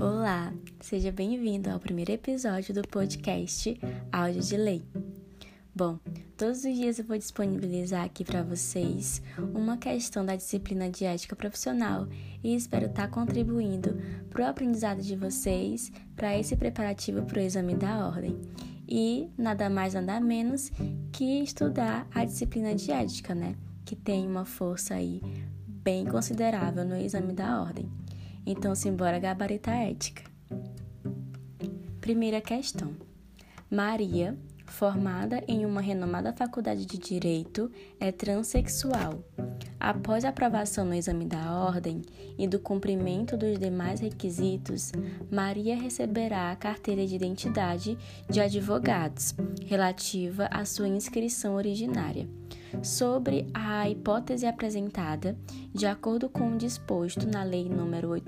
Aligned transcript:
Olá, 0.00 0.52
seja 0.80 1.10
bem-vindo 1.10 1.68
ao 1.68 1.80
primeiro 1.80 2.12
episódio 2.12 2.72
do 2.72 2.82
podcast 2.82 3.80
Áudio 4.12 4.40
de 4.40 4.56
Lei. 4.56 4.84
Bom, 5.74 5.98
todos 6.36 6.58
os 6.58 6.72
dias 6.72 7.00
eu 7.00 7.04
vou 7.04 7.18
disponibilizar 7.18 8.04
aqui 8.04 8.24
para 8.24 8.44
vocês 8.44 9.20
uma 9.52 9.76
questão 9.76 10.24
da 10.24 10.36
disciplina 10.36 10.88
de 10.88 11.04
ética 11.04 11.34
profissional 11.34 12.06
e 12.44 12.54
espero 12.54 12.86
estar 12.86 13.08
contribuindo 13.08 13.96
para 14.30 14.44
o 14.44 14.46
aprendizado 14.46 15.02
de 15.02 15.16
vocês 15.16 15.90
para 16.14 16.38
esse 16.38 16.54
preparativo 16.54 17.22
para 17.22 17.40
o 17.40 17.42
exame 17.42 17.74
da 17.74 18.06
ordem. 18.06 18.38
E 18.88 19.28
nada 19.36 19.68
mais, 19.68 19.94
nada 19.94 20.20
menos 20.20 20.70
que 21.10 21.42
estudar 21.42 22.06
a 22.14 22.24
disciplina 22.24 22.72
de 22.72 22.92
ética, 22.92 23.34
né? 23.34 23.56
Que 23.84 23.96
tem 23.96 24.28
uma 24.28 24.44
força 24.44 24.94
aí 24.94 25.20
bem 25.66 26.06
considerável 26.06 26.84
no 26.84 26.96
exame 26.96 27.32
da 27.32 27.60
ordem. 27.60 27.90
Então, 28.50 28.74
simbora 28.74 29.18
gabaritar 29.18 29.74
a 29.74 29.82
ética. 29.82 30.22
Primeira 32.00 32.40
questão. 32.40 32.96
Maria, 33.70 34.38
formada 34.64 35.44
em 35.46 35.66
uma 35.66 35.82
renomada 35.82 36.32
faculdade 36.32 36.86
de 36.86 36.96
direito, 36.96 37.70
é 38.00 38.10
transexual. 38.10 39.22
Após 39.80 40.24
a 40.24 40.30
aprovação 40.30 40.84
no 40.84 40.94
exame 40.94 41.24
da 41.24 41.52
ordem 41.52 42.02
e 42.36 42.48
do 42.48 42.58
cumprimento 42.58 43.36
dos 43.36 43.58
demais 43.58 44.00
requisitos, 44.00 44.90
Maria 45.30 45.76
receberá 45.76 46.50
a 46.50 46.56
carteira 46.56 47.06
de 47.06 47.14
identidade 47.14 47.96
de 48.28 48.40
advogados, 48.40 49.36
relativa 49.64 50.46
à 50.50 50.64
sua 50.64 50.88
inscrição 50.88 51.54
originária. 51.54 52.28
Sobre 52.82 53.48
a 53.54 53.88
hipótese 53.88 54.46
apresentada, 54.46 55.38
de 55.72 55.86
acordo 55.86 56.28
com 56.28 56.52
o 56.52 56.58
disposto 56.58 57.26
na 57.26 57.42
Lei 57.42 57.64
nº 57.64 58.20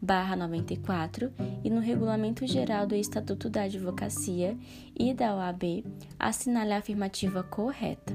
8.906-94 0.00 1.32
e 1.64 1.70
no 1.70 1.80
Regulamento 1.80 2.46
Geral 2.46 2.86
do 2.86 2.94
Estatuto 2.94 3.50
da 3.50 3.62
Advocacia 3.62 4.56
e 4.94 5.12
da 5.12 5.34
OAB, 5.34 5.84
assinale 6.18 6.72
a 6.72 6.78
afirmativa 6.78 7.42
correta. 7.42 8.14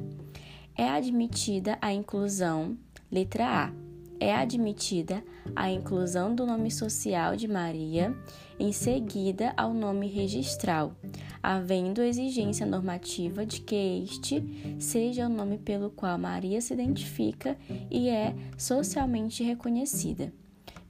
É 0.78 0.88
admitida 0.88 1.78
a 1.82 1.94
inclusão, 1.94 2.78
letra 3.12 3.66
A, 3.66 3.74
é 4.22 4.36
admitida 4.36 5.24
a 5.56 5.72
inclusão 5.72 6.36
do 6.36 6.46
nome 6.46 6.70
social 6.70 7.36
de 7.36 7.48
Maria 7.48 8.16
em 8.60 8.72
seguida 8.72 9.52
ao 9.58 9.74
nome 9.74 10.08
registral, 10.08 10.96
havendo 11.42 12.04
exigência 12.04 12.64
normativa 12.64 13.44
de 13.44 13.62
que 13.62 14.04
este 14.04 14.78
seja 14.80 15.26
o 15.26 15.30
nome 15.30 15.58
pelo 15.58 15.90
qual 15.90 16.20
Maria 16.20 16.62
se 16.62 16.74
identifica 16.74 17.58
e 17.90 18.10
é 18.10 18.36
socialmente 18.56 19.44
reconhecida, 19.44 20.32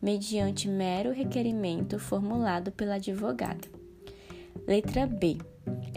mediante 0.02 0.68
mero 0.68 1.14
requerimento 1.14 1.98
formulado 1.98 2.70
pela 2.72 2.96
advogada. 2.96 3.68
Letra 4.68 5.08
B 5.08 5.38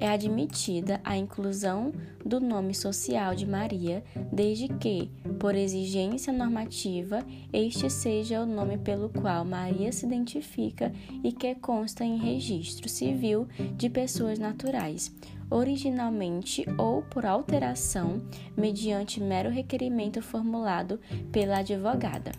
é 0.05 0.11
admitida 0.11 1.01
a 1.03 1.17
inclusão 1.17 1.91
do 2.23 2.39
nome 2.39 2.75
social 2.75 3.35
de 3.35 3.47
Maria, 3.47 4.05
desde 4.31 4.69
que, 4.69 5.11
por 5.41 5.55
exigência 5.55 6.31
normativa, 6.31 7.25
este 7.51 7.89
seja 7.89 8.43
o 8.43 8.47
nome 8.47 8.77
pelo 8.77 9.09
qual 9.09 9.47
Maria 9.47 9.91
se 9.93 10.05
identifica 10.05 10.93
e 11.23 11.33
que 11.33 11.55
consta 11.55 12.05
em 12.05 12.19
registro 12.19 12.87
civil 12.87 13.49
de 13.79 13.89
pessoas 13.89 14.39
naturais, 14.39 15.11
originalmente 15.51 16.67
ou 16.77 17.01
por 17.01 17.25
alteração, 17.25 18.21
mediante 18.55 19.23
mero 19.23 19.49
requerimento 19.49 20.21
formulado 20.21 21.01
pela 21.33 21.61
advogada. 21.61 22.33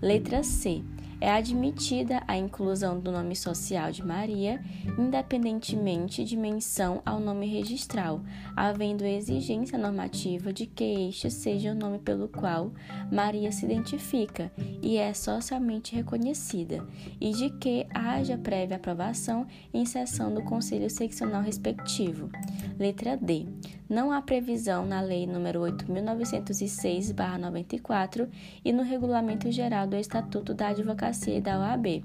Letra 0.00 0.42
C 0.42 0.82
é 1.22 1.30
admitida 1.30 2.20
a 2.26 2.36
inclusão 2.36 2.98
do 2.98 3.12
nome 3.12 3.36
social 3.36 3.92
de 3.92 4.04
Maria, 4.04 4.60
independentemente 4.98 6.24
de 6.24 6.36
menção 6.36 7.00
ao 7.06 7.20
nome 7.20 7.46
registral, 7.46 8.20
havendo 8.56 9.04
exigência 9.04 9.78
normativa 9.78 10.52
de 10.52 10.66
que 10.66 11.08
este 11.08 11.30
seja 11.30 11.70
o 11.70 11.76
nome 11.76 12.00
pelo 12.00 12.26
qual 12.26 12.72
Maria 13.08 13.52
se 13.52 13.64
identifica 13.64 14.50
e 14.82 14.96
é 14.96 15.14
socialmente 15.14 15.94
reconhecida, 15.94 16.84
e 17.20 17.30
de 17.30 17.50
que 17.50 17.86
haja 17.94 18.36
prévia 18.36 18.74
aprovação 18.74 19.46
em 19.72 19.86
sessão 19.86 20.34
do 20.34 20.42
Conselho 20.42 20.90
Seccional 20.90 21.40
respectivo. 21.40 22.28
Letra 22.76 23.16
D. 23.16 23.46
Não 23.88 24.10
há 24.10 24.20
previsão 24.22 24.84
na 24.86 25.00
Lei 25.02 25.26
nº 25.26 25.86
8.906-94 25.86 28.28
e 28.64 28.72
no 28.72 28.82
Regulamento 28.82 29.52
Geral 29.52 29.86
do 29.86 29.96
Estatuto 29.96 30.54
da 30.54 30.72
E 31.12 31.40
da 31.42 31.58
OAB 31.58 32.02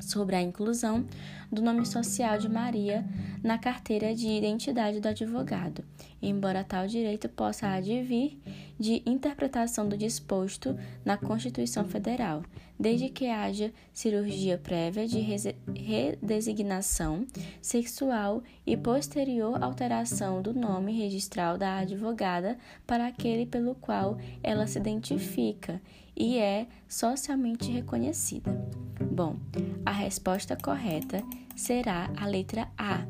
sobre 0.00 0.34
a 0.34 0.42
inclusão 0.42 1.06
do 1.52 1.62
nome 1.62 1.86
social 1.86 2.36
de 2.36 2.48
Maria 2.48 3.06
na 3.44 3.58
carteira 3.58 4.12
de 4.12 4.26
identidade 4.26 4.98
do 4.98 5.06
advogado, 5.06 5.84
embora 6.20 6.64
tal 6.64 6.86
direito 6.88 7.28
possa 7.28 7.68
advir 7.68 8.36
de 8.78 9.02
interpretação 9.06 9.88
do 9.88 9.96
disposto 9.96 10.76
na 11.04 11.16
Constituição 11.16 11.84
Federal, 11.84 12.42
desde 12.78 13.08
que 13.08 13.28
haja 13.28 13.72
cirurgia 13.92 14.58
prévia 14.58 15.06
de 15.06 15.20
redesignação 15.72 17.24
sexual 17.62 18.42
e 18.66 18.76
posterior 18.76 19.62
alteração 19.62 20.42
do 20.42 20.52
nome 20.52 20.92
registral 20.92 21.56
da 21.56 21.78
advogada 21.78 22.58
para 22.84 23.06
aquele 23.06 23.46
pelo 23.46 23.76
qual 23.76 24.18
ela 24.42 24.66
se 24.66 24.76
identifica 24.76 25.80
e 26.16 26.38
é 26.38 26.66
socialmente 26.88 27.70
reconhecida. 27.70 28.50
Bom, 29.10 29.36
a 29.84 29.90
resposta 29.90 30.56
correta 30.56 31.22
será 31.56 32.10
a 32.16 32.26
letra 32.26 32.68
A, 32.76 33.06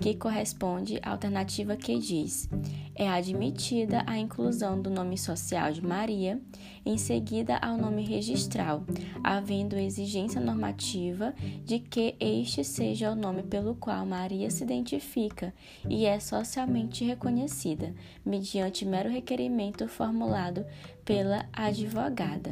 que 0.00 0.14
corresponde 0.14 0.98
à 1.02 1.10
alternativa 1.10 1.76
que 1.76 1.98
diz: 1.98 2.48
é 2.94 3.08
admitida 3.08 4.04
a 4.06 4.16
inclusão 4.16 4.80
do 4.80 4.88
nome 4.88 5.18
social 5.18 5.72
de 5.72 5.84
Maria 5.84 6.40
em 6.86 6.96
seguida 6.96 7.56
ao 7.56 7.76
nome 7.76 8.04
registral, 8.04 8.84
havendo 9.22 9.76
exigência 9.76 10.40
normativa 10.40 11.34
de 11.64 11.78
que 11.78 12.14
este 12.20 12.62
seja 12.62 13.10
o 13.10 13.16
nome 13.16 13.42
pelo 13.42 13.74
qual 13.74 14.04
Maria 14.06 14.50
se 14.50 14.62
identifica 14.62 15.52
e 15.88 16.06
é 16.06 16.20
socialmente 16.20 17.04
reconhecida, 17.04 17.94
mediante 18.24 18.84
mero 18.84 19.08
requerimento 19.08 19.88
formulado 19.88 20.64
pela 21.04 21.48
advogada. 21.52 22.50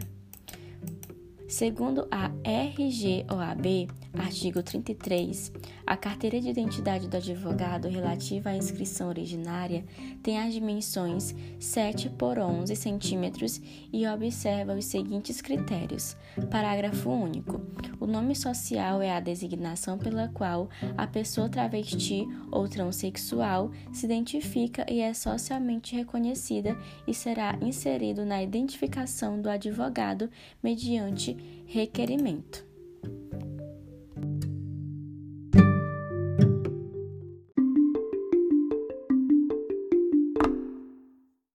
Segundo 1.47 2.09
a 2.11 2.31
RGOAB, 2.45 3.89
artigo 4.15 4.63
33, 4.63 5.53
a 5.87 5.97
carteira 5.97 6.41
de 6.41 6.49
identidade 6.49 7.09
do 7.09 7.17
advogado 7.17 7.89
relativa 7.89 8.51
à 8.51 8.57
inscrição 8.57 9.09
originária 9.09 9.85
tem 10.23 10.39
as 10.39 10.53
dimensões 10.53 11.35
7 11.59 12.11
por 12.11 12.39
11 12.39 12.75
centímetros 12.77 13.61
e 13.93 14.07
observa 14.07 14.75
os 14.75 14.85
seguintes 14.85 15.41
critérios. 15.41 16.17
Parágrafo 16.51 17.11
único. 17.11 17.61
O 17.99 18.07
nome 18.07 18.35
social 18.35 19.01
é 19.01 19.13
a 19.13 19.21
designação 19.21 19.97
pela 19.97 20.29
qual 20.29 20.69
a 20.97 21.07
pessoa 21.07 21.49
travesti 21.49 22.27
ou 22.51 22.69
transexual 22.69 23.71
se 23.93 24.07
identifica 24.07 24.85
e 24.91 25.01
é 25.01 25.15
socialmente 25.15 25.97
reconhecida 25.97 26.77
e 27.07 27.15
será 27.15 27.57
inserido 27.63 28.25
na 28.25 28.43
identificação 28.43 29.41
do 29.41 29.49
advogado 29.49 30.29
mediante 30.63 31.37
requerimento. 31.67 32.72